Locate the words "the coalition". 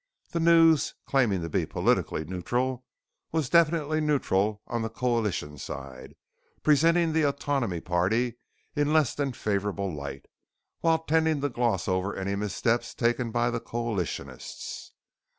4.81-5.59